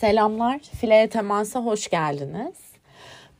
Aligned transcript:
Selamlar, 0.00 0.58
Fileye 0.58 1.08
Temas'a 1.08 1.60
hoş 1.60 1.90
geldiniz. 1.90 2.54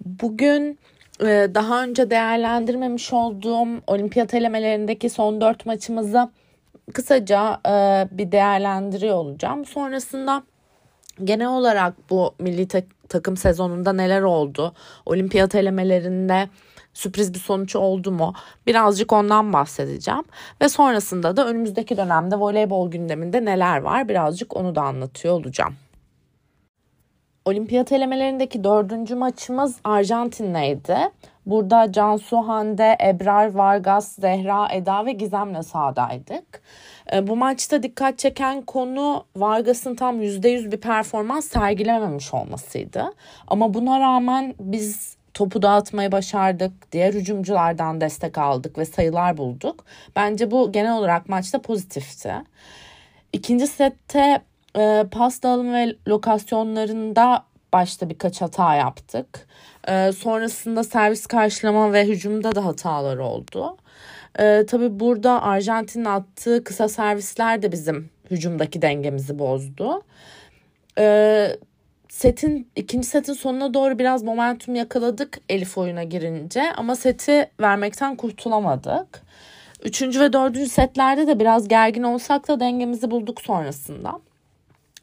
Bugün 0.04 0.78
e, 1.20 1.48
daha 1.54 1.82
önce 1.82 2.10
değerlendirmemiş 2.10 3.12
olduğum 3.12 3.68
olimpiyat 3.86 4.34
elemelerindeki 4.34 5.10
son 5.10 5.40
dört 5.40 5.66
maçımızı 5.66 6.30
kısaca 6.92 7.60
e, 7.66 7.70
bir 8.10 8.32
değerlendiriyor 8.32 9.14
olacağım. 9.14 9.64
Sonrasında 9.64 10.42
genel 11.24 11.48
olarak 11.48 12.10
bu 12.10 12.34
milli 12.38 12.68
takım 13.08 13.36
sezonunda 13.36 13.92
neler 13.92 14.22
oldu? 14.22 14.74
Olimpiyat 15.06 15.54
elemelerinde 15.54 16.48
sürpriz 16.94 17.34
bir 17.34 17.38
sonuç 17.38 17.76
oldu 17.76 18.12
mu? 18.12 18.34
Birazcık 18.66 19.12
ondan 19.12 19.52
bahsedeceğim. 19.52 20.24
Ve 20.62 20.68
sonrasında 20.68 21.36
da 21.36 21.46
önümüzdeki 21.46 21.96
dönemde 21.96 22.36
voleybol 22.36 22.90
gündeminde 22.90 23.44
neler 23.44 23.78
var? 23.78 24.08
Birazcık 24.08 24.56
onu 24.56 24.74
da 24.74 24.82
anlatıyor 24.82 25.34
olacağım. 25.34 25.76
Olimpiyat 27.46 27.92
elemelerindeki 27.92 28.64
dördüncü 28.64 29.14
maçımız 29.14 29.76
Arjantin'leydi. 29.84 30.96
Burada 31.46 31.92
Cansu 31.92 32.36
Hande, 32.36 32.96
Ebrar 33.04 33.54
Vargas, 33.54 34.12
Zehra, 34.12 34.68
Eda 34.72 35.06
ve 35.06 35.12
Gizem'le 35.12 35.62
sahadaydık. 35.62 36.62
E, 37.12 37.26
bu 37.26 37.36
maçta 37.36 37.82
dikkat 37.82 38.18
çeken 38.18 38.62
konu 38.62 39.24
Vargas'ın 39.36 39.94
tam 39.94 40.22
%100 40.22 40.72
bir 40.72 40.80
performans 40.80 41.48
sergilememiş 41.48 42.34
olmasıydı. 42.34 43.14
Ama 43.48 43.74
buna 43.74 44.00
rağmen 44.00 44.54
biz 44.60 45.16
topu 45.34 45.62
dağıtmayı 45.62 46.12
başardık. 46.12 46.92
Diğer 46.92 47.14
hücumculardan 47.14 48.00
destek 48.00 48.38
aldık 48.38 48.78
ve 48.78 48.84
sayılar 48.84 49.36
bulduk. 49.36 49.84
Bence 50.16 50.50
bu 50.50 50.72
genel 50.72 50.98
olarak 50.98 51.28
maçta 51.28 51.62
pozitifti. 51.62 52.34
İkinci 53.32 53.66
sette 53.66 54.40
e, 54.76 55.04
pas 55.10 55.42
dağılımı 55.42 55.74
ve 55.74 55.96
lokasyonlarında 56.08 57.44
başta 57.72 58.10
birkaç 58.10 58.42
hata 58.42 58.74
yaptık. 58.74 59.46
E, 59.88 60.12
sonrasında 60.12 60.84
servis 60.84 61.26
karşılama 61.26 61.92
ve 61.92 62.06
hücumda 62.06 62.54
da 62.54 62.64
hatalar 62.64 63.16
oldu. 63.16 63.76
E, 64.38 64.66
tabii 64.66 65.00
burada 65.00 65.42
Arjantin'in 65.42 66.04
attığı 66.04 66.64
kısa 66.64 66.88
servisler 66.88 67.62
de 67.62 67.72
bizim 67.72 68.10
hücumdaki 68.30 68.82
dengemizi 68.82 69.38
bozdu. 69.38 70.02
E, 70.98 71.56
setin 72.08 72.70
ikinci 72.76 73.06
setin 73.06 73.32
sonuna 73.32 73.74
doğru 73.74 73.98
biraz 73.98 74.22
momentum 74.22 74.74
yakaladık 74.74 75.38
Elif 75.48 75.78
oyuna 75.78 76.02
girince 76.02 76.72
ama 76.76 76.96
seti 76.96 77.50
vermekten 77.60 78.16
kurtulamadık. 78.16 79.22
Üçüncü 79.84 80.20
ve 80.20 80.32
dördüncü 80.32 80.70
setlerde 80.70 81.26
de 81.26 81.40
biraz 81.40 81.68
gergin 81.68 82.02
olsak 82.02 82.48
da 82.48 82.60
dengemizi 82.60 83.10
bulduk 83.10 83.40
sonrasında. 83.40 84.20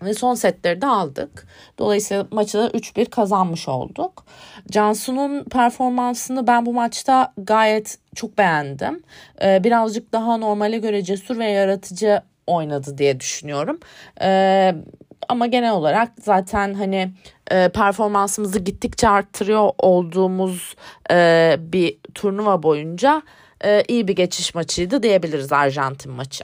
Ve 0.02 0.14
son 0.14 0.34
setleri 0.34 0.82
de 0.82 0.86
aldık. 0.86 1.48
Dolayısıyla 1.78 2.28
maçı 2.32 2.58
da 2.58 2.68
3-1 2.68 3.06
kazanmış 3.06 3.68
olduk. 3.68 4.26
Cansu'nun 4.72 5.44
performansını 5.44 6.48
ben 6.48 6.66
bu 6.66 6.74
maçta 6.74 7.34
gayet 7.38 7.98
çok 8.16 8.38
beğendim. 8.38 9.04
Ee, 9.42 9.64
birazcık 9.64 10.14
daha 10.14 10.38
normale 10.38 10.78
göre 10.78 11.04
cesur 11.04 11.40
ve 11.40 11.46
yaratıcı 11.46 12.22
oynadı 12.48 12.98
diye 12.98 13.20
düşünüyorum. 13.20 13.80
Ee, 14.22 14.76
ama 15.30 15.48
genel 15.48 15.72
olarak 15.72 16.12
zaten 16.22 16.74
hani 16.74 17.12
e, 17.52 17.70
performansımızı 17.70 18.60
gittikçe 18.60 19.10
arttırıyor 19.10 19.72
olduğumuz 19.78 20.76
e, 21.12 21.56
bir 21.60 21.98
turnuva 22.16 22.64
boyunca 22.64 23.22
e, 23.66 23.84
iyi 23.88 24.08
bir 24.08 24.16
geçiş 24.16 24.56
maçıydı 24.56 25.04
diyebiliriz 25.04 25.52
Arjantin 25.52 26.12
maçı. 26.12 26.44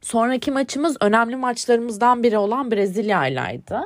Sonraki 0.00 0.50
maçımız 0.50 0.96
önemli 1.00 1.36
maçlarımızdan 1.36 2.22
biri 2.22 2.38
olan 2.38 2.70
Brezilya 2.70 3.26
ile'ydi. 3.26 3.78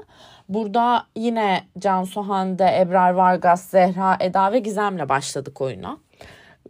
Burada 0.49 1.07
yine 1.17 1.63
Cansu 1.79 2.23
Hande, 2.23 2.81
Ebrar 2.81 3.11
Vargas, 3.11 3.69
Zehra, 3.69 4.17
Eda 4.21 4.53
ve 4.53 4.59
Gizem'le 4.59 5.09
başladık 5.09 5.61
oyuna. 5.61 5.99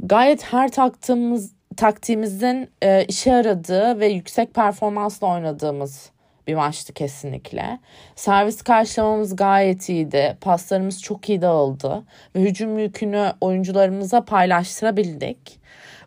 Gayet 0.00 0.52
her 0.52 0.70
taktığımız 0.70 1.52
taktiğimizin 1.76 2.70
e, 2.82 3.04
işe 3.04 3.30
yaradığı 3.30 4.00
ve 4.00 4.06
yüksek 4.06 4.54
performansla 4.54 5.26
oynadığımız 5.26 6.10
bir 6.46 6.54
maçtı 6.54 6.92
kesinlikle. 6.92 7.78
Servis 8.16 8.62
karşılamamız 8.62 9.36
gayet 9.36 9.88
iyiydi. 9.88 10.36
Paslarımız 10.40 11.02
çok 11.02 11.28
iyi 11.28 11.42
dağıldı 11.42 12.02
ve 12.36 12.40
hücum 12.40 12.78
yükünü 12.78 13.32
oyuncularımıza 13.40 14.24
paylaştırabildik. 14.24 15.63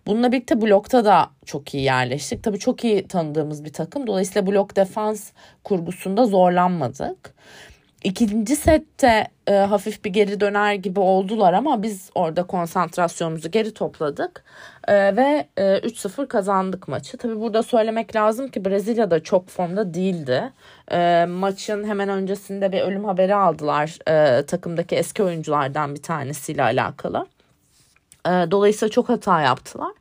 Bununla 0.08 0.32
birlikte 0.32 0.62
blokta 0.62 1.06
da 1.06 1.30
çok 1.46 1.74
iyi 1.74 1.84
yerleştik. 1.84 2.44
Tabii 2.44 2.60
çok 2.60 2.84
iyi 2.84 3.08
tanıdığımız 3.08 3.66
bir 3.66 3.74
takım. 3.74 4.08
Dolayısıyla 4.08 4.52
blok 4.52 4.76
defans 4.76 5.32
kurgusunda 5.64 6.26
zorlanmadık. 6.26 7.34
İkinci 8.04 8.56
sette 8.56 9.28
e, 9.48 9.54
hafif 9.54 10.06
bir 10.06 10.10
geri 10.10 10.40
döner 10.40 10.74
gibi 10.74 11.00
oldular 11.00 11.54
ama 11.54 11.84
biz 11.84 12.10
orada 12.16 12.44
konsantrasyonumuzu 12.44 13.52
geri 13.52 13.74
topladık 13.74 14.44
e, 14.88 15.16
ve 15.16 15.48
e, 15.58 15.64
3-0 15.64 16.28
kazandık 16.28 16.88
maçı. 16.88 17.18
Tabii 17.18 17.40
burada 17.40 17.64
söylemek 17.64 18.16
lazım 18.16 18.48
ki 18.48 18.66
Brezilya 18.66 19.12
da 19.12 19.24
çok 19.24 19.50
formda 19.50 19.94
değildi. 19.94 20.52
E, 20.92 21.26
maçın 21.30 21.84
hemen 21.84 22.10
öncesinde 22.10 22.72
bir 22.72 22.82
ölüm 22.82 23.06
haberi 23.06 23.36
aldılar 23.36 23.98
e, 24.10 24.46
takımdaki 24.46 24.96
eski 24.96 25.24
oyunculardan 25.24 25.96
bir 25.96 26.02
tanesiyle 26.02 26.64
alakalı. 26.64 27.28
E, 28.28 28.52
dolayısıyla 28.52 28.92
çok 28.92 29.10
hata 29.10 29.42
yaptılar. 29.42 29.92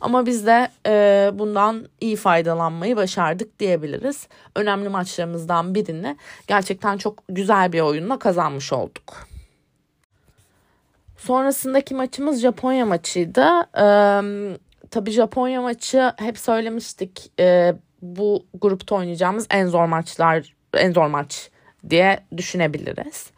Ama 0.00 0.26
biz 0.26 0.46
de 0.46 0.68
e, 0.86 1.30
bundan 1.34 1.88
iyi 2.00 2.16
faydalanmayı 2.16 2.96
başardık 2.96 3.58
diyebiliriz. 3.58 4.28
Önemli 4.56 4.88
maçlarımızdan 4.88 5.74
birini 5.74 6.16
gerçekten 6.46 6.98
çok 6.98 7.22
güzel 7.28 7.72
bir 7.72 7.80
oyunla 7.80 8.18
kazanmış 8.18 8.72
olduk. 8.72 9.26
Sonrasındaki 11.16 11.94
maçımız 11.94 12.40
Japonya 12.40 12.86
maçıydı. 12.86 13.46
Ee, 13.76 14.56
tabii 14.90 15.10
Japonya 15.10 15.62
maçı 15.62 16.12
hep 16.16 16.38
söylemiştik. 16.38 17.32
Ee, 17.40 17.74
bu 18.02 18.46
grupta 18.60 18.94
oynayacağımız 18.94 19.46
en 19.50 19.66
zor 19.66 19.84
maçlar, 19.84 20.54
en 20.74 20.92
zor 20.92 21.06
maç 21.06 21.50
diye 21.90 22.20
düşünebiliriz. 22.36 23.30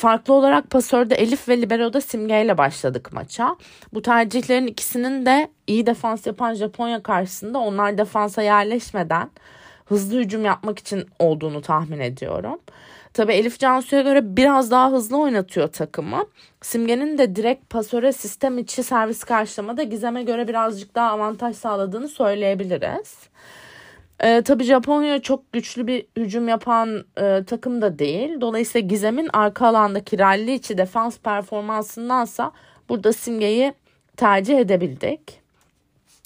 Farklı 0.00 0.34
olarak 0.34 0.70
pasörde 0.70 1.14
Elif 1.14 1.48
ve 1.48 1.62
Libero'da 1.62 2.00
Simge 2.00 2.42
ile 2.42 2.58
başladık 2.58 3.12
maça. 3.12 3.56
Bu 3.92 4.02
tercihlerin 4.02 4.66
ikisinin 4.66 5.26
de 5.26 5.50
iyi 5.66 5.86
defans 5.86 6.26
yapan 6.26 6.54
Japonya 6.54 7.02
karşısında 7.02 7.58
onlar 7.58 7.98
defansa 7.98 8.42
yerleşmeden 8.42 9.30
hızlı 9.84 10.18
hücum 10.18 10.44
yapmak 10.44 10.78
için 10.78 11.06
olduğunu 11.18 11.62
tahmin 11.62 12.00
ediyorum. 12.00 12.58
Tabii 13.14 13.32
Elif 13.32 13.58
Cansu'ya 13.58 14.02
göre 14.02 14.36
biraz 14.36 14.70
daha 14.70 14.90
hızlı 14.90 15.18
oynatıyor 15.18 15.68
takımı. 15.68 16.26
Simge'nin 16.62 17.18
de 17.18 17.36
direkt 17.36 17.70
pasöre 17.70 18.12
sistem 18.12 18.58
içi 18.58 18.82
servis 18.82 19.24
karşılamada 19.24 19.82
Gizem'e 19.82 20.22
göre 20.22 20.48
birazcık 20.48 20.94
daha 20.94 21.10
avantaj 21.10 21.56
sağladığını 21.56 22.08
söyleyebiliriz. 22.08 23.18
E, 24.20 24.42
tabii 24.42 24.64
Japonya 24.64 25.22
çok 25.22 25.52
güçlü 25.52 25.86
bir 25.86 26.06
hücum 26.16 26.48
yapan 26.48 27.04
e, 27.20 27.44
takım 27.44 27.82
da 27.82 27.98
değil. 27.98 28.40
Dolayısıyla 28.40 28.88
Gizem'in 28.88 29.30
arka 29.32 29.66
alandaki 29.66 30.18
ralli 30.18 30.54
içi 30.54 30.78
defans 30.78 31.18
performansındansa 31.18 32.52
burada 32.88 33.12
Simge'yi 33.12 33.72
tercih 34.16 34.58
edebildik. 34.58 35.40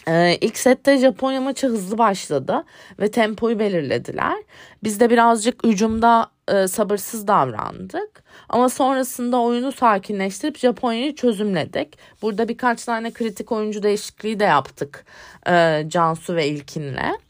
Ee, 0.09 0.38
ilk 0.41 0.59
sette 0.59 0.99
Japonya 0.99 1.41
maçı 1.41 1.66
hızlı 1.66 1.99
başladı 1.99 2.65
ve 3.00 3.10
tempoyu 3.10 3.59
belirlediler. 3.59 4.34
Biz 4.83 5.00
de 5.00 5.10
birazcık 5.10 5.65
hücumda 5.65 6.31
e, 6.49 6.69
sabırsız 6.69 7.28
davrandık. 7.28 8.25
Ama 8.49 8.69
sonrasında 8.69 9.41
oyunu 9.41 9.72
sakinleştirip 9.72 10.59
Japonya'yı 10.59 11.15
çözümledik. 11.15 11.99
Burada 12.22 12.49
birkaç 12.49 12.84
tane 12.84 13.12
kritik 13.12 13.53
oyuncu 13.53 13.83
değişikliği 13.83 14.41
de 14.41 14.44
yaptık 14.44 15.04
e, 15.49 15.84
Cansu 15.88 16.37
ve 16.37 16.49
İlkin'le. 16.49 17.24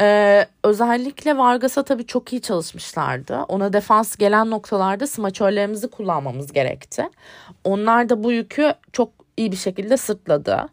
Ee, 0.00 0.46
özellikle 0.64 1.38
Vargas'a 1.38 1.82
tabii 1.82 2.06
çok 2.06 2.32
iyi 2.32 2.42
çalışmışlardı. 2.42 3.38
Ona 3.48 3.72
defans 3.72 4.16
gelen 4.16 4.50
noktalarda 4.50 5.06
smaçörlerimizi 5.06 5.88
kullanmamız 5.90 6.52
gerekti. 6.52 7.08
Onlar 7.64 8.08
da 8.08 8.24
bu 8.24 8.32
yükü 8.32 8.74
çok 8.92 9.10
iyi 9.36 9.52
bir 9.52 9.56
şekilde 9.56 9.96
sırtladı. 9.96 10.66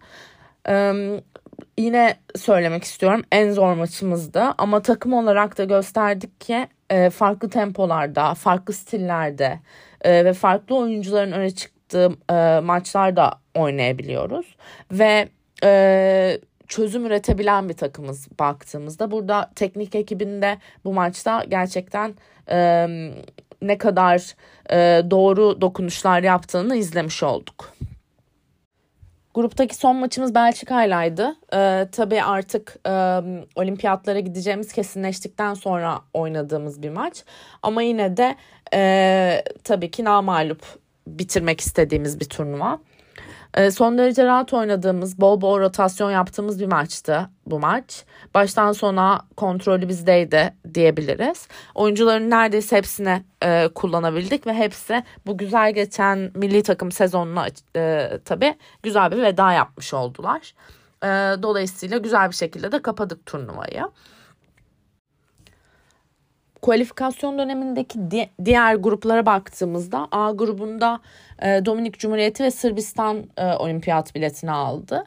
Ee, 0.69 0.93
yine 1.77 2.15
söylemek 2.35 2.83
istiyorum 2.83 3.23
en 3.31 3.51
zor 3.51 3.73
maçımızdı 3.73 4.43
ama 4.57 4.81
takım 4.81 5.13
olarak 5.13 5.57
da 5.57 5.63
gösterdik 5.63 6.41
ki 6.41 6.67
e, 6.89 7.09
farklı 7.09 7.49
tempolarda, 7.49 8.33
farklı 8.33 8.73
stillerde 8.73 9.59
e, 10.01 10.25
ve 10.25 10.33
farklı 10.33 10.77
oyuncuların 10.77 11.31
öne 11.31 11.51
çıktığı 11.51 12.09
e, 12.31 12.59
maçlarda 12.59 13.33
oynayabiliyoruz. 13.55 14.55
Ve 14.91 15.29
e, 15.63 16.39
çözüm 16.71 17.05
üretebilen 17.05 17.69
bir 17.69 17.73
takımız 17.73 18.27
baktığımızda. 18.39 19.11
Burada 19.11 19.51
teknik 19.55 19.95
ekibinde 19.95 20.57
bu 20.85 20.93
maçta 20.93 21.43
gerçekten 21.47 22.13
e, 22.51 22.87
ne 23.61 23.77
kadar 23.77 24.35
e, 24.69 25.11
doğru 25.11 25.61
dokunuşlar 25.61 26.23
yaptığını 26.23 26.75
izlemiş 26.75 27.23
olduk. 27.23 27.73
Gruptaki 29.33 29.75
son 29.75 29.95
maçımız 29.95 30.35
Belçika'ylaydı. 30.35 31.35
Ee, 31.53 31.87
tabii 31.91 32.23
artık 32.23 32.75
e, 32.87 32.91
olimpiyatlara 33.55 34.19
gideceğimiz 34.19 34.73
kesinleştikten 34.73 35.53
sonra 35.53 36.01
oynadığımız 36.13 36.83
bir 36.83 36.89
maç. 36.89 37.23
Ama 37.61 37.81
yine 37.81 38.17
de 38.17 38.35
e, 38.73 39.43
tabii 39.63 39.91
ki 39.91 40.03
namalup 40.03 40.61
bitirmek 41.07 41.61
istediğimiz 41.61 42.19
bir 42.19 42.25
turnuva. 42.25 42.79
E, 43.53 43.71
son 43.71 43.97
derece 43.97 44.25
rahat 44.25 44.53
oynadığımız, 44.53 45.21
bol 45.21 45.41
bol 45.41 45.59
rotasyon 45.59 46.11
yaptığımız 46.11 46.59
bir 46.59 46.65
maçtı 46.65 47.29
bu 47.45 47.59
maç. 47.59 48.05
Baştan 48.33 48.71
sona 48.71 49.21
kontrolü 49.37 49.89
bizdeydi 49.89 50.53
diyebiliriz. 50.73 51.47
Oyuncuların 51.75 52.29
neredeyse 52.29 52.77
hepsine 52.77 53.23
e, 53.43 53.69
kullanabildik 53.75 54.47
ve 54.47 54.53
hepsi 54.53 55.03
bu 55.25 55.37
güzel 55.37 55.73
geçen 55.73 56.31
milli 56.35 56.63
takım 56.63 56.91
sezonuna 56.91 57.47
e, 57.75 58.09
tabii 58.25 58.55
güzel 58.83 59.11
bir 59.11 59.21
veda 59.21 59.51
yapmış 59.53 59.93
oldular. 59.93 60.53
E, 61.03 61.07
dolayısıyla 61.43 61.97
güzel 61.97 62.29
bir 62.29 62.35
şekilde 62.35 62.71
de 62.71 62.81
kapadık 62.81 63.25
turnuvayı 63.25 63.83
kualifikasyon 66.61 67.37
dönemindeki 67.37 68.11
di- 68.11 68.29
diğer 68.45 68.75
gruplara 68.75 69.25
baktığımızda 69.25 70.07
A 70.11 70.31
grubunda 70.31 70.99
e, 71.41 71.65
Dominik 71.65 71.99
Cumhuriyeti 71.99 72.43
ve 72.43 72.51
Sırbistan 72.51 73.23
e, 73.37 73.45
olimpiyat 73.45 74.15
biletini 74.15 74.51
aldı. 74.51 75.03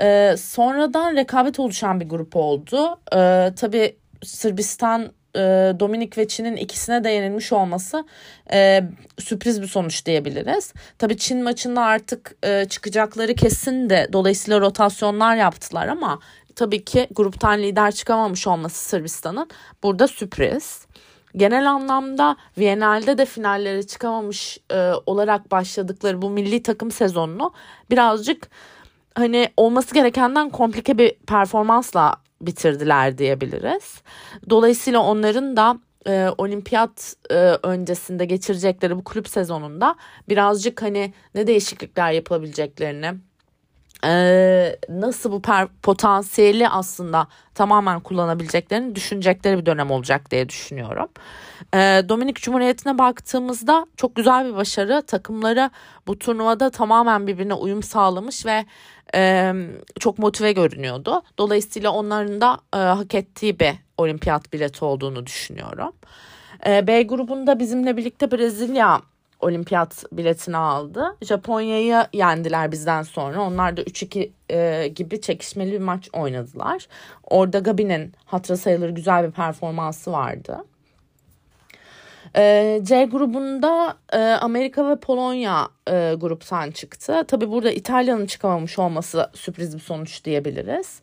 E, 0.00 0.34
sonradan 0.38 1.16
rekabet 1.16 1.60
oluşan 1.60 2.00
bir 2.00 2.08
grup 2.08 2.36
oldu. 2.36 2.98
E, 3.14 3.52
tabii 3.56 3.96
Sırbistan 4.24 5.12
e, 5.36 5.40
Dominik 5.80 6.18
ve 6.18 6.28
Çin'in 6.28 6.56
ikisine 6.56 7.04
de 7.04 7.10
yenilmiş 7.10 7.52
olması 7.52 8.04
e, 8.52 8.84
sürpriz 9.18 9.62
bir 9.62 9.66
sonuç 9.66 10.06
diyebiliriz. 10.06 10.72
Tabii 10.98 11.16
Çin 11.16 11.42
maçında 11.42 11.82
artık 11.82 12.36
e, 12.42 12.64
çıkacakları 12.64 13.34
kesin 13.34 13.90
de 13.90 14.08
dolayısıyla 14.12 14.60
rotasyonlar 14.60 15.36
yaptılar 15.36 15.88
ama 15.88 16.18
tabii 16.56 16.84
ki 16.84 17.08
gruptan 17.10 17.58
lider 17.58 17.92
çıkamamış 17.92 18.46
olması 18.46 18.88
Sırbistan'ın 18.88 19.50
burada 19.82 20.08
sürpriz 20.08 20.87
genel 21.36 21.70
anlamda 21.70 22.36
Viyana'da 22.58 23.18
de 23.18 23.24
finallere 23.24 23.82
çıkamamış 23.82 24.58
e, 24.72 24.92
olarak 25.06 25.50
başladıkları 25.50 26.22
bu 26.22 26.30
milli 26.30 26.62
takım 26.62 26.90
sezonunu 26.90 27.52
birazcık 27.90 28.48
hani 29.14 29.48
olması 29.56 29.94
gerekenden 29.94 30.50
komplike 30.50 30.98
bir 30.98 31.14
performansla 31.14 32.16
bitirdiler 32.40 33.18
diyebiliriz. 33.18 34.02
Dolayısıyla 34.50 35.00
onların 35.00 35.56
da 35.56 35.78
e, 36.06 36.28
olimpiyat 36.38 37.14
e, 37.30 37.34
öncesinde 37.62 38.24
geçirecekleri 38.24 38.96
bu 38.96 39.04
kulüp 39.04 39.28
sezonunda 39.28 39.96
birazcık 40.28 40.82
hani 40.82 41.14
ne 41.34 41.46
değişiklikler 41.46 42.12
yapabileceklerini 42.12 43.14
e, 44.04 44.76
nasıl 44.88 45.32
bu 45.32 45.42
potansiyeli 45.82 46.68
aslında 46.68 47.26
tamamen 47.54 48.00
kullanabileceklerini 48.00 48.94
düşünecekleri 48.94 49.58
bir 49.58 49.66
dönem 49.66 49.90
olacak 49.90 50.30
diye 50.30 50.48
düşünüyorum. 50.48 51.08
E, 51.74 51.78
Dominik 52.08 52.36
Cumhuriyeti'ne 52.36 52.98
baktığımızda 52.98 53.86
çok 53.96 54.16
güzel 54.16 54.46
bir 54.48 54.56
başarı. 54.56 55.02
Takımları 55.06 55.70
bu 56.06 56.18
turnuvada 56.18 56.70
tamamen 56.70 57.26
birbirine 57.26 57.54
uyum 57.54 57.82
sağlamış 57.82 58.46
ve 58.46 58.64
e, 59.14 59.52
çok 60.00 60.18
motive 60.18 60.52
görünüyordu. 60.52 61.22
Dolayısıyla 61.38 61.90
onların 61.90 62.40
da 62.40 62.58
e, 62.74 62.78
hak 62.78 63.14
ettiği 63.14 63.60
bir 63.60 63.72
olimpiyat 63.98 64.52
bileti 64.52 64.84
olduğunu 64.84 65.26
düşünüyorum. 65.26 65.92
E, 66.66 66.86
B 66.86 67.02
grubunda 67.02 67.58
bizimle 67.58 67.96
birlikte 67.96 68.30
Brezilya 68.30 69.00
olimpiyat 69.40 70.04
biletini 70.12 70.56
aldı. 70.56 71.16
Japonya'yı 71.22 72.06
yendiler 72.12 72.72
bizden 72.72 73.02
sonra. 73.02 73.42
Onlar 73.42 73.76
da 73.76 73.82
3-2 73.82 74.30
e, 74.50 74.88
gibi 74.88 75.20
çekişmeli 75.20 75.72
bir 75.72 75.78
maç 75.78 76.08
oynadılar. 76.12 76.88
Orada 77.24 77.58
Gabi'nin 77.58 78.12
hatıra 78.24 78.56
sayılır 78.56 78.90
güzel 78.90 79.26
bir 79.26 79.30
performansı 79.30 80.12
vardı. 80.12 80.64
E, 82.36 82.80
C 82.82 83.04
grubunda 83.04 83.96
e, 84.12 84.18
Amerika 84.18 84.90
ve 84.90 84.96
Polonya 84.96 85.68
e, 85.90 86.14
gruptan 86.16 86.70
çıktı. 86.70 87.24
Tabi 87.28 87.50
burada 87.50 87.70
İtalya'nın 87.70 88.26
çıkamamış 88.26 88.78
olması 88.78 89.30
sürpriz 89.34 89.74
bir 89.74 89.80
sonuç 89.80 90.24
diyebiliriz. 90.24 91.00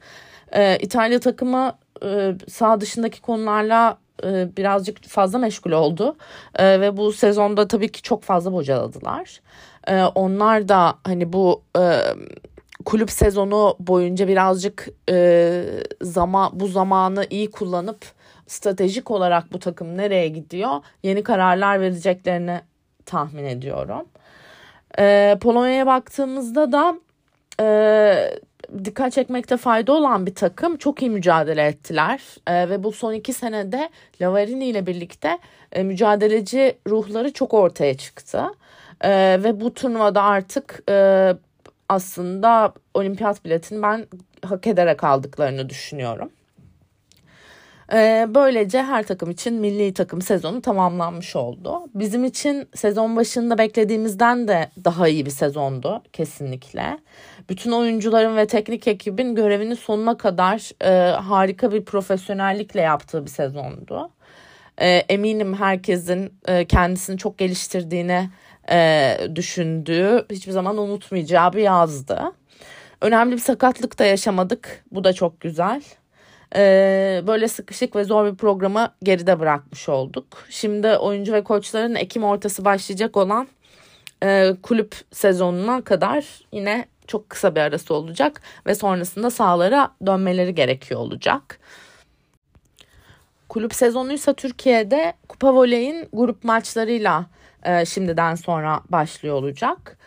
E, 0.52 0.78
İtalya 0.78 1.20
takımı 1.20 1.78
e, 2.04 2.36
sağ 2.48 2.82
dışındaki 2.82 3.22
konularla 3.22 3.98
e, 4.24 4.58
birazcık 4.58 5.08
fazla 5.08 5.40
meşgul 5.40 5.72
oldu 5.72 6.16
e, 6.56 6.82
ve 6.82 6.98
bu 6.98 7.12
sezonda 7.12 7.68
tabii 7.68 7.92
ki 7.92 8.02
çok 8.02 8.24
fazla 8.24 8.54
bocaladılar. 8.54 9.42
E, 9.88 10.04
onlar 10.04 10.70
da 10.70 10.96
hani 11.04 11.34
bu 11.34 11.62
kulüp 12.86 13.12
sezonu 13.12 13.76
boyunca 13.80 14.28
birazcık 14.28 14.90
zaman 16.02 16.52
bu 16.54 16.68
zamanı 16.68 17.26
iyi 17.30 17.52
kullanıp 17.52 17.98
stratejik 18.48 19.12
olarak 19.12 19.54
bu 19.54 19.60
takım 19.60 19.98
nereye 19.98 20.28
gidiyor 20.28 20.72
yeni 21.04 21.24
kararlar 21.24 21.82
vereceklerini 21.82 22.62
tahmin 23.06 23.46
ediyorum. 23.46 24.06
Polonya'ya 25.40 25.86
baktığımızda 25.86 26.72
da 26.72 26.96
dikkat 28.86 29.14
çekmekte 29.14 29.58
fayda 29.58 29.94
olan 29.94 30.26
bir 30.26 30.36
takım 30.36 30.78
çok 30.78 31.02
iyi 31.02 31.10
mücadele 31.12 31.66
ettiler 31.66 32.22
e, 32.48 32.70
ve 32.70 32.84
bu 32.84 32.92
son 32.92 33.14
iki 33.14 33.34
senede 33.34 33.90
Lavarini 34.22 34.66
ile 34.66 34.86
birlikte 34.88 35.40
e, 35.72 35.84
mücadeleci 35.84 36.78
ruhları 36.88 37.34
çok 37.34 37.54
ortaya 37.54 37.98
çıktı 37.98 38.46
e, 39.02 39.10
ve 39.44 39.62
bu 39.62 39.74
turnuvada 39.74 40.24
artık 40.24 40.84
e, 40.90 41.34
aslında 41.90 42.74
olimpiyat 42.94 43.46
biletini 43.46 43.82
ben 43.82 44.08
hak 44.46 44.68
ederek 44.68 45.04
aldıklarını 45.04 45.70
düşünüyorum. 45.70 46.30
Ee, 47.94 48.28
böylece 48.30 48.84
her 48.84 49.04
takım 49.04 49.32
için 49.32 49.54
milli 49.54 49.94
takım 49.94 50.22
sezonu 50.22 50.62
tamamlanmış 50.62 51.36
oldu. 51.36 51.82
Bizim 51.96 52.26
için 52.26 52.68
sezon 52.76 53.16
başında 53.16 53.58
beklediğimizden 53.58 54.48
de 54.48 54.70
daha 54.84 55.08
iyi 55.08 55.26
bir 55.26 55.32
sezondu 55.32 56.04
kesinlikle. 56.14 57.00
Bütün 57.50 57.72
oyuncuların 57.72 58.38
ve 58.38 58.48
teknik 58.48 58.88
ekibin 58.88 59.36
görevini 59.36 59.76
sonuna 59.76 60.18
kadar 60.18 60.84
e, 60.84 61.12
harika 61.12 61.72
bir 61.72 61.86
profesyonellikle 61.86 62.82
yaptığı 62.82 63.26
bir 63.26 63.32
sezondu. 63.32 64.10
E, 64.78 64.88
eminim 64.90 65.54
herkesin 65.54 66.34
e, 66.48 66.66
kendisini 66.66 67.18
çok 67.18 67.38
geliştirdiğini 67.38 68.30
e, 68.72 69.18
düşündüğü, 69.36 70.26
hiçbir 70.32 70.52
zaman 70.52 70.78
unutmayacağı 70.78 71.54
bir 71.54 71.62
yazdı. 71.62 72.22
Önemli 73.02 73.32
bir 73.32 73.42
sakatlık 73.42 74.00
da 74.00 74.06
yaşamadık. 74.06 74.84
Bu 74.92 75.04
da 75.04 75.14
çok 75.14 75.40
güzel 75.42 75.82
e, 76.56 77.24
böyle 77.28 77.48
sıkışık 77.48 77.96
ve 77.96 78.04
zor 78.04 78.32
bir 78.32 78.36
programı 78.36 78.94
geride 79.04 79.40
bırakmış 79.40 79.90
olduk. 79.90 80.26
Şimdi 80.50 80.88
oyuncu 80.88 81.34
ve 81.34 81.44
koçların 81.44 81.96
Ekim 81.96 82.24
ortası 82.24 82.66
başlayacak 82.66 83.18
olan 83.18 83.48
e, 84.24 84.56
kulüp 84.64 84.96
sezonuna 85.12 85.82
kadar 85.82 86.26
yine 86.52 86.86
çok 87.08 87.30
kısa 87.30 87.56
bir 87.56 87.62
arası 87.62 87.94
olacak 87.94 88.42
ve 88.68 88.76
sonrasında 88.76 89.30
sahalara 89.30 89.92
dönmeleri 90.06 90.56
gerekiyor 90.56 91.00
olacak. 91.00 91.60
Kulüp 93.50 93.74
sezonuysa 93.74 94.34
Türkiye'de 94.34 95.14
Kupa 95.30 95.54
Voley'in 95.56 96.10
grup 96.14 96.44
maçlarıyla 96.44 97.26
e, 97.66 97.86
şimdiden 97.86 98.36
sonra 98.36 98.82
başlıyor 98.90 99.36
olacak. 99.36 99.98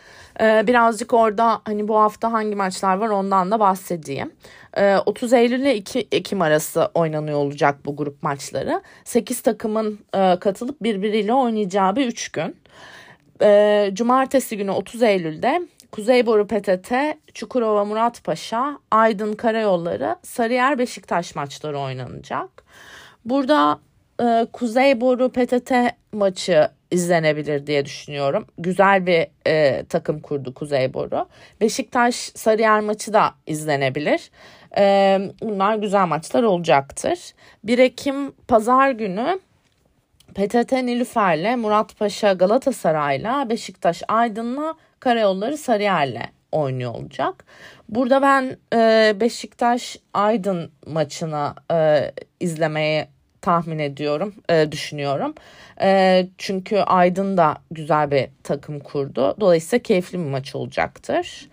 E, 0.41 0.67
birazcık 0.67 1.13
orada 1.13 1.61
hani 1.65 1.87
bu 1.87 1.99
hafta 1.99 2.31
hangi 2.31 2.55
maçlar 2.55 2.97
var 2.97 3.09
ondan 3.09 3.51
da 3.51 3.59
bahsedeyim. 3.59 4.31
30 5.05 5.33
ee, 5.33 5.39
Eylül 5.39 5.59
ile 5.59 5.75
2 5.75 6.07
Ekim 6.11 6.41
arası 6.41 6.91
oynanıyor 6.93 7.37
olacak 7.37 7.75
bu 7.85 7.95
grup 7.95 8.23
maçları. 8.23 8.81
8 9.03 9.41
takımın 9.41 9.99
e, 10.13 10.37
katılıp 10.39 10.83
birbiriyle 10.83 11.33
oynayacağı 11.33 11.95
bir 11.95 12.07
3 12.07 12.29
gün. 12.29 12.55
Ee, 13.41 13.89
cumartesi 13.93 14.57
günü 14.57 14.71
30 14.71 15.03
Eylül'de 15.03 15.61
Kuzeyboru 15.91 16.47
PTT, 16.47 16.91
Çukurova 17.33 17.85
Muratpaşa, 17.85 18.79
Aydın 18.91 19.33
Karayolları, 19.33 20.15
Sarıyer 20.23 20.79
Beşiktaş 20.79 21.35
maçları 21.35 21.79
oynanacak. 21.79 22.63
Burada 23.25 23.79
e, 24.21 24.47
Kuzeyboru 24.53 25.29
PTT 25.29 25.71
maçı 26.11 26.69
izlenebilir 26.91 27.67
diye 27.67 27.85
düşünüyorum. 27.85 28.45
Güzel 28.57 29.05
bir 29.05 29.27
e, 29.47 29.85
takım 29.85 30.19
kurdu 30.19 30.53
Kuzeyboru. 30.53 31.27
Beşiktaş 31.61 32.15
Sarıyer 32.15 32.79
maçı 32.79 33.13
da 33.13 33.33
izlenebilir. 33.47 34.31
E, 34.77 35.19
bunlar 35.41 35.75
güzel 35.75 36.07
maçlar 36.07 36.43
olacaktır. 36.43 37.19
1 37.63 37.79
Ekim 37.79 38.31
pazar 38.31 38.91
günü 38.91 39.39
PTT 40.33 40.71
Nilüfer'le 40.71 41.57
Muratpaşa 41.57 42.33
Galatasaray'la 42.33 43.49
Beşiktaş 43.49 44.03
Aydın'la 44.07 44.75
Karayolları 44.99 45.57
Sarıyer'le 45.57 46.21
oynuyor 46.51 46.95
olacak. 46.95 47.45
Burada 47.89 48.21
ben 48.21 48.57
e, 48.73 49.15
Beşiktaş 49.19 49.97
Aydın 50.13 50.71
maçını 50.85 51.53
e, 51.71 52.11
izlemeyi 52.39 53.07
tahmin 53.41 53.79
ediyorum, 53.79 54.35
e, 54.49 54.71
düşünüyorum. 54.71 55.33
E, 55.81 56.27
çünkü 56.37 56.77
Aydın 56.77 57.37
da 57.37 57.57
güzel 57.71 58.11
bir 58.11 58.27
takım 58.43 58.79
kurdu. 58.79 59.35
Dolayısıyla 59.39 59.83
keyifli 59.83 60.19
bir 60.19 60.29
maç 60.29 60.55
olacaktır. 60.55 61.49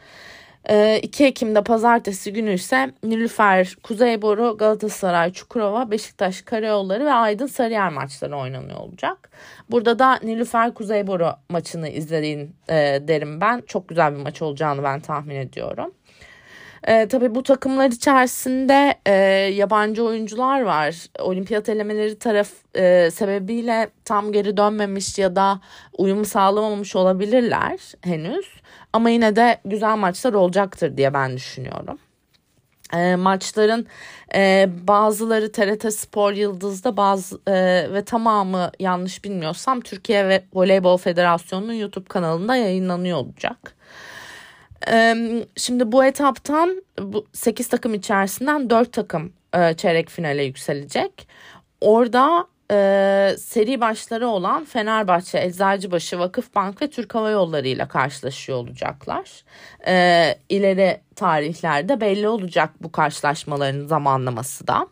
2 1.02 1.24
ee, 1.24 1.26
Ekim'de 1.26 1.62
pazartesi 1.64 2.32
günü 2.32 2.52
ise 2.52 2.92
Nilüfer, 3.02 3.76
Kuzeyboru, 3.82 4.56
Galatasaray, 4.58 5.32
Çukurova, 5.32 5.90
Beşiktaş 5.90 6.42
Karayolları 6.42 7.04
ve 7.04 7.12
Aydın 7.12 7.46
Sarıyer 7.46 7.88
maçları 7.88 8.36
oynanıyor 8.36 8.78
olacak. 8.78 9.30
Burada 9.70 9.98
da 9.98 10.18
Nilüfer 10.22 10.74
Kuzeyboru 10.74 11.32
maçını 11.50 11.88
izleyin 11.88 12.54
e, 12.68 12.74
derim 13.08 13.40
ben. 13.40 13.62
Çok 13.66 13.88
güzel 13.88 14.16
bir 14.16 14.22
maç 14.22 14.42
olacağını 14.42 14.82
ben 14.82 15.00
tahmin 15.00 15.36
ediyorum. 15.36 15.90
E, 16.86 17.08
tabii 17.08 17.34
bu 17.34 17.42
takımlar 17.42 17.90
içerisinde 17.90 18.94
e, 19.06 19.12
yabancı 19.54 20.04
oyuncular 20.04 20.60
var. 20.60 20.96
Olimpiyat 21.18 21.68
elemeleri 21.68 22.18
taraf 22.18 22.48
e, 22.74 23.10
sebebiyle 23.10 23.90
tam 24.04 24.32
geri 24.32 24.56
dönmemiş 24.56 25.18
ya 25.18 25.36
da 25.36 25.60
uyum 25.98 26.24
sağlamamış 26.24 26.96
olabilirler 26.96 27.80
henüz. 28.00 28.46
Ama 28.92 29.10
yine 29.10 29.36
de 29.36 29.60
güzel 29.64 29.96
maçlar 29.96 30.32
olacaktır 30.32 30.96
diye 30.96 31.14
ben 31.14 31.36
düşünüyorum. 31.36 31.98
E, 32.94 33.16
maçların 33.16 33.86
e, 34.34 34.68
bazıları 34.88 35.52
TRT 35.52 35.94
Spor 35.94 36.32
Yıldız'da 36.32 36.96
bazı 36.96 37.40
e, 37.48 37.52
ve 37.92 38.04
tamamı 38.04 38.70
yanlış 38.80 39.24
bilmiyorsam 39.24 39.80
Türkiye 39.80 40.28
ve 40.28 40.44
Voleybol 40.54 40.96
Federasyonu'nun 40.96 41.72
YouTube 41.72 42.08
kanalında 42.08 42.56
yayınlanıyor 42.56 43.18
olacak. 43.18 43.76
Şimdi 45.56 45.92
bu 45.92 46.04
etaptan 46.04 46.82
bu 47.00 47.26
8 47.32 47.68
takım 47.68 47.94
içerisinden 47.94 48.70
4 48.70 48.92
takım 48.92 49.32
e, 49.54 49.74
çeyrek 49.74 50.10
finale 50.10 50.44
yükselecek. 50.44 51.28
Orada 51.80 52.46
e, 52.70 52.76
seri 53.38 53.80
başları 53.80 54.28
olan 54.28 54.64
Fenerbahçe, 54.64 55.38
Eczacıbaşı, 55.38 56.18
Vakıfbank 56.18 56.82
ve 56.82 56.90
Türk 56.90 57.14
Hava 57.14 57.30
Yolları 57.30 57.68
ile 57.68 57.88
karşılaşıyor 57.88 58.58
olacaklar. 58.58 59.44
E, 59.86 60.98
tarihlerde 61.16 62.00
belli 62.00 62.28
olacak 62.28 62.70
bu 62.80 62.92
karşılaşmaların 62.92 63.86
zamanlaması 63.86 64.66
da. 64.66 64.86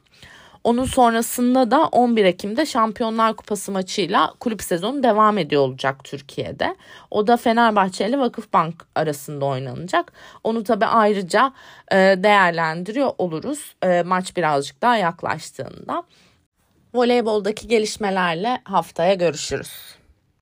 Onun 0.64 0.84
sonrasında 0.84 1.70
da 1.70 1.84
11 1.84 2.24
Ekim'de 2.24 2.66
Şampiyonlar 2.66 3.36
Kupası 3.36 3.72
maçıyla 3.72 4.34
kulüp 4.40 4.62
sezonu 4.62 5.02
devam 5.02 5.38
ediyor 5.38 5.62
olacak 5.62 6.04
Türkiye'de. 6.04 6.76
O 7.10 7.26
da 7.26 7.36
Fenerbahçe 7.36 8.08
ile 8.08 8.18
Vakıfbank 8.18 8.86
arasında 8.94 9.44
oynanacak. 9.44 10.12
Onu 10.44 10.64
tabii 10.64 10.86
ayrıca 10.86 11.52
e, 11.92 11.96
değerlendiriyor 11.96 13.10
oluruz 13.18 13.74
e, 13.82 14.02
maç 14.02 14.36
birazcık 14.36 14.82
daha 14.82 14.96
yaklaştığında. 14.96 16.02
Voleyboldaki 16.94 17.68
gelişmelerle 17.68 18.60
haftaya 18.64 19.14
görüşürüz. 19.14 19.93